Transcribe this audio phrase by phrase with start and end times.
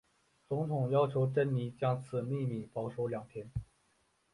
[0.49, 3.51] 总统要求珍妮将此秘密保守两天。